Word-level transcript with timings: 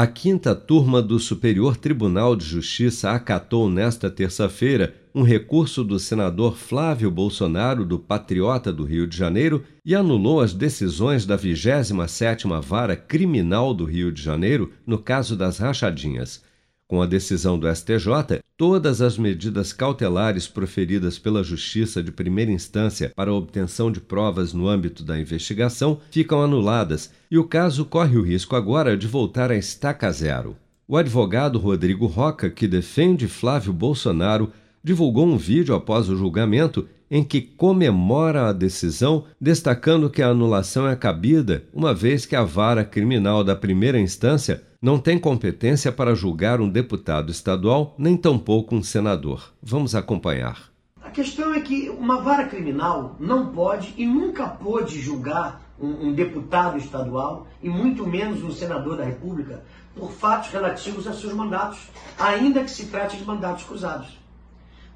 A 0.00 0.06
quinta 0.06 0.54
turma 0.54 1.02
do 1.02 1.18
Superior 1.18 1.76
Tribunal 1.76 2.36
de 2.36 2.44
Justiça 2.44 3.10
acatou 3.10 3.68
nesta 3.68 4.08
terça-feira 4.08 4.94
um 5.12 5.24
recurso 5.24 5.82
do 5.82 5.98
senador 5.98 6.56
Flávio 6.56 7.10
Bolsonaro, 7.10 7.84
do 7.84 7.98
Patriota 7.98 8.72
do 8.72 8.84
Rio 8.84 9.08
de 9.08 9.16
Janeiro, 9.16 9.64
e 9.84 9.96
anulou 9.96 10.40
as 10.40 10.54
decisões 10.54 11.26
da 11.26 11.36
27ª 11.36 12.60
Vara 12.62 12.94
Criminal 12.94 13.74
do 13.74 13.84
Rio 13.84 14.12
de 14.12 14.22
Janeiro 14.22 14.72
no 14.86 14.98
caso 14.98 15.34
das 15.34 15.58
rachadinhas. 15.58 16.44
Com 16.88 17.02
a 17.02 17.06
decisão 17.06 17.58
do 17.58 17.68
STJ, 17.68 18.40
todas 18.56 19.02
as 19.02 19.18
medidas 19.18 19.74
cautelares 19.74 20.48
proferidas 20.48 21.18
pela 21.18 21.44
Justiça 21.44 22.02
de 22.02 22.10
primeira 22.10 22.50
instância 22.50 23.12
para 23.14 23.30
a 23.30 23.34
obtenção 23.34 23.92
de 23.92 24.00
provas 24.00 24.54
no 24.54 24.66
âmbito 24.66 25.04
da 25.04 25.20
investigação 25.20 26.00
ficam 26.10 26.42
anuladas 26.42 27.12
e 27.30 27.36
o 27.36 27.44
caso 27.44 27.84
corre 27.84 28.16
o 28.16 28.22
risco 28.22 28.56
agora 28.56 28.96
de 28.96 29.06
voltar 29.06 29.50
a 29.50 29.56
estaca 29.56 30.10
zero. 30.10 30.56
O 30.88 30.96
advogado 30.96 31.58
Rodrigo 31.58 32.06
Roca, 32.06 32.48
que 32.48 32.66
defende 32.66 33.28
Flávio 33.28 33.74
Bolsonaro, 33.74 34.50
divulgou 34.82 35.26
um 35.26 35.36
vídeo 35.36 35.74
após 35.74 36.08
o 36.08 36.16
julgamento 36.16 36.88
em 37.10 37.22
que 37.22 37.42
comemora 37.42 38.48
a 38.48 38.52
decisão, 38.52 39.24
destacando 39.38 40.08
que 40.08 40.22
a 40.22 40.28
anulação 40.28 40.88
é 40.88 40.96
cabida, 40.96 41.64
uma 41.70 41.92
vez 41.92 42.24
que 42.24 42.34
a 42.34 42.42
vara 42.42 42.82
criminal 42.82 43.44
da 43.44 43.54
primeira 43.54 44.00
instância 44.00 44.62
não 44.80 44.98
tem 44.98 45.18
competência 45.18 45.90
para 45.90 46.14
julgar 46.14 46.60
um 46.60 46.68
deputado 46.68 47.32
estadual, 47.32 47.94
nem 47.98 48.16
tampouco 48.16 48.76
um 48.76 48.82
senador. 48.82 49.52
Vamos 49.60 49.94
acompanhar. 49.94 50.70
A 51.02 51.10
questão 51.10 51.52
é 51.52 51.60
que 51.60 51.90
uma 51.90 52.20
vara 52.20 52.46
criminal 52.46 53.16
não 53.18 53.52
pode 53.52 53.92
e 53.96 54.06
nunca 54.06 54.46
pôde 54.46 55.00
julgar 55.00 55.62
um, 55.80 56.08
um, 56.08 56.12
deputado 56.12 56.78
estadual 56.78 57.46
e 57.62 57.68
muito 57.68 58.06
menos 58.06 58.42
um 58.42 58.52
senador 58.52 58.96
da 58.96 59.04
República 59.04 59.64
por 59.96 60.12
fatos 60.12 60.50
relativos 60.50 61.06
a 61.08 61.12
seus 61.12 61.32
mandatos, 61.32 61.90
ainda 62.18 62.62
que 62.62 62.70
se 62.70 62.86
trate 62.86 63.16
de 63.16 63.24
mandatos 63.24 63.64
cruzados. 63.64 64.16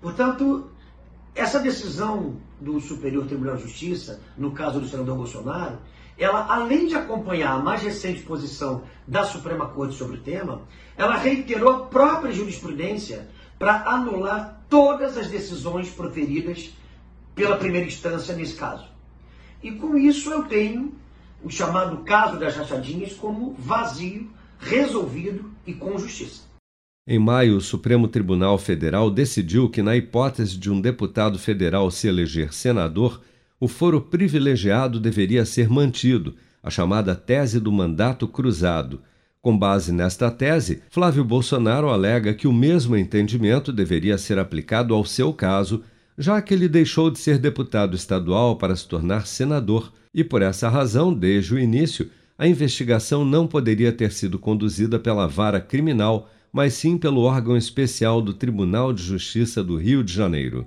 Portanto, 0.00 0.70
essa 1.34 1.58
decisão 1.58 2.36
do 2.60 2.80
Superior 2.80 3.26
Tribunal 3.26 3.56
de 3.56 3.62
Justiça, 3.62 4.20
no 4.36 4.52
caso 4.52 4.80
do 4.80 4.88
senador 4.88 5.16
Bolsonaro, 5.16 5.78
ela, 6.18 6.46
além 6.52 6.86
de 6.86 6.94
acompanhar 6.94 7.52
a 7.52 7.58
mais 7.58 7.82
recente 7.82 8.22
posição 8.22 8.82
da 9.06 9.24
Suprema 9.24 9.66
Corte 9.68 9.94
sobre 9.94 10.16
o 10.16 10.20
tema, 10.20 10.62
ela 10.96 11.16
reiterou 11.16 11.70
a 11.70 11.86
própria 11.86 12.32
jurisprudência 12.32 13.28
para 13.58 13.82
anular 13.88 14.62
todas 14.68 15.16
as 15.16 15.28
decisões 15.28 15.90
proferidas 15.90 16.74
pela 17.34 17.56
primeira 17.56 17.86
instância 17.86 18.34
nesse 18.34 18.54
caso. 18.54 18.86
E 19.62 19.72
com 19.72 19.96
isso 19.96 20.30
eu 20.30 20.44
tenho 20.44 20.94
o 21.42 21.50
chamado 21.50 21.98
caso 21.98 22.38
das 22.38 22.56
rachadinhas 22.56 23.14
como 23.14 23.54
vazio, 23.58 24.30
resolvido 24.58 25.50
e 25.66 25.72
com 25.72 25.98
justiça. 25.98 26.42
Em 27.04 27.18
maio, 27.18 27.56
o 27.56 27.60
Supremo 27.60 28.06
Tribunal 28.06 28.56
Federal 28.58 29.10
decidiu 29.10 29.68
que, 29.68 29.82
na 29.82 29.96
hipótese 29.96 30.56
de 30.56 30.70
um 30.70 30.80
deputado 30.80 31.36
federal 31.36 31.90
se 31.90 32.06
eleger 32.06 32.54
senador, 32.54 33.20
o 33.58 33.66
foro 33.66 34.00
privilegiado 34.00 35.00
deveria 35.00 35.44
ser 35.44 35.68
mantido, 35.68 36.36
a 36.62 36.70
chamada 36.70 37.16
tese 37.16 37.58
do 37.58 37.72
mandato 37.72 38.28
cruzado. 38.28 39.00
Com 39.40 39.58
base 39.58 39.90
nesta 39.92 40.30
tese, 40.30 40.80
Flávio 40.90 41.24
Bolsonaro 41.24 41.88
alega 41.88 42.34
que 42.34 42.46
o 42.46 42.52
mesmo 42.52 42.96
entendimento 42.96 43.72
deveria 43.72 44.16
ser 44.16 44.38
aplicado 44.38 44.94
ao 44.94 45.04
seu 45.04 45.32
caso, 45.32 45.82
já 46.16 46.40
que 46.40 46.54
ele 46.54 46.68
deixou 46.68 47.10
de 47.10 47.18
ser 47.18 47.36
deputado 47.36 47.96
estadual 47.96 48.54
para 48.54 48.76
se 48.76 48.86
tornar 48.86 49.26
senador, 49.26 49.92
e 50.14 50.22
por 50.22 50.40
essa 50.40 50.68
razão, 50.68 51.12
desde 51.12 51.52
o 51.52 51.58
início, 51.58 52.08
a 52.38 52.46
investigação 52.46 53.24
não 53.24 53.48
poderia 53.48 53.90
ter 53.90 54.12
sido 54.12 54.38
conduzida 54.38 55.00
pela 55.00 55.26
vara 55.26 55.60
criminal 55.60 56.30
mas 56.52 56.74
sim 56.74 56.98
pelo 56.98 57.22
órgão 57.22 57.56
especial 57.56 58.20
do 58.20 58.34
Tribunal 58.34 58.92
de 58.92 59.02
Justiça 59.02 59.64
do 59.64 59.76
Rio 59.76 60.04
de 60.04 60.12
Janeiro. 60.12 60.66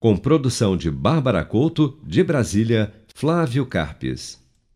Com 0.00 0.16
produção 0.16 0.76
de 0.76 0.90
Bárbara 0.90 1.44
Couto, 1.44 1.98
de 2.04 2.22
Brasília, 2.22 2.94
Flávio 3.14 3.66
Carpes. 3.66 4.45